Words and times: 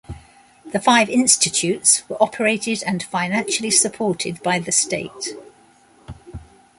The 0.71 0.79
five 0.79 1.11
institutes 1.11 2.01
were 2.09 2.17
operated 2.19 2.81
and 2.87 3.03
financially 3.03 3.69
supported 3.69 4.41
by 4.41 4.57
the 4.57 4.71
state. 4.71 5.35